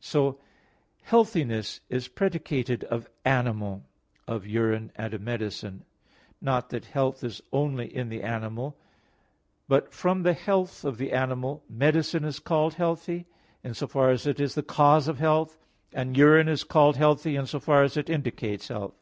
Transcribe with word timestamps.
So 0.00 0.40
healthiness 1.02 1.80
is 1.88 2.08
predicated 2.08 2.82
of 2.82 3.08
animal, 3.24 3.84
of 4.26 4.44
urine, 4.44 4.90
and 4.96 5.14
of 5.14 5.20
medicine, 5.20 5.84
not 6.40 6.70
that 6.70 6.86
health 6.86 7.22
is 7.22 7.40
only 7.52 7.94
in 7.94 8.08
the 8.08 8.20
animal; 8.24 8.76
but 9.68 9.92
from 9.94 10.24
the 10.24 10.32
health 10.32 10.84
of 10.84 10.98
the 10.98 11.12
animal, 11.12 11.62
medicine 11.70 12.24
is 12.24 12.40
called 12.40 12.74
healthy, 12.74 13.28
in 13.62 13.74
so 13.74 13.86
far 13.86 14.10
as 14.10 14.26
it 14.26 14.40
is 14.40 14.56
the 14.56 14.64
cause 14.64 15.06
of 15.06 15.20
health, 15.20 15.60
and 15.92 16.16
urine 16.16 16.48
is 16.48 16.64
called 16.64 16.96
healthy, 16.96 17.36
in 17.36 17.46
so 17.46 17.60
far 17.60 17.84
as 17.84 17.96
it 17.96 18.10
indicates 18.10 18.66
health. 18.66 18.96